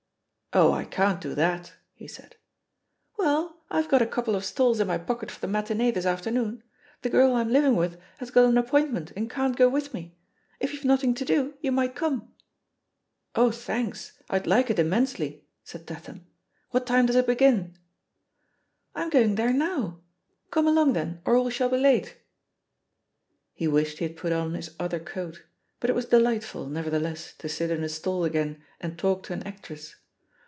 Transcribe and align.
"Oh, 0.53 0.73
I 0.73 0.83
can't 0.83 1.21
do 1.21 1.33
that,'* 1.33 1.71
he 1.93 2.09
said. 2.09 2.35
"Well, 3.17 3.63
I've 3.69 3.87
got 3.87 4.01
a 4.01 4.05
couple 4.05 4.35
of 4.35 4.43
stalls 4.43 4.81
in 4.81 4.87
my 4.87 4.97
pocket 4.97 5.31
for 5.31 5.39
the 5.39 5.47
matinee 5.47 5.91
this 5.91 6.05
afternoon. 6.05 6.61
The 7.03 7.09
girl 7.09 7.35
I'm 7.35 7.47
living 7.53 7.77
with 7.77 7.97
has 8.17 8.31
got 8.31 8.43
an 8.43 8.57
appointment 8.57 9.13
and 9.15 9.29
can't 9.29 9.55
go 9.55 9.69
with 9.69 9.93
me. 9.93 10.17
If 10.59 10.73
you've 10.73 10.83
nothing 10.83 11.13
to 11.13 11.23
do, 11.23 11.53
you 11.61 11.71
might 11.71 11.95
come." 11.95 12.23
€tt 12.23 12.27
'Oh, 13.35 13.49
thanks; 13.51 14.19
I'd 14.29 14.45
like 14.45 14.69
it 14.69 14.77
immensely," 14.77 15.47
said 15.63 15.87
Tat 15.87 16.07
ham. 16.07 16.27
*What 16.71 16.85
time 16.85 17.05
does 17.05 17.15
it 17.15 17.27
begin?" 17.27 17.77
"I'm 18.93 19.09
going 19.09 19.35
there 19.35 19.53
now. 19.53 20.01
Come 20.49 20.67
along, 20.67 20.91
then, 20.91 21.21
or 21.23 21.41
we 21.41 21.51
shall 21.51 21.69
be 21.69 21.77
late." 21.77 21.85
m 21.85 22.07
THE 22.07 22.09
POSITION 22.09 22.25
OF 22.25 22.41
PEGGY 22.43 23.37
HARPER 23.37 23.53
He 23.53 23.67
wished 23.81 23.97
he 23.99 24.05
had 24.05 24.17
put 24.17 24.33
on 24.33 24.53
his 24.55 24.75
other 24.77 24.99
coat; 24.99 25.43
\mi 25.81 25.87
it 25.89 25.95
was 25.95 26.07
delightful, 26.11 26.67
nevertheless, 26.67 27.33
to 27.37 27.47
sit 27.47 27.71
in 27.71 27.85
a 27.85 27.89
stall 27.89 28.25
again 28.25 28.61
and 28.81 28.99
talk 28.99 29.23
to 29.23 29.31
an 29.33 29.43
actress. 29.43 29.95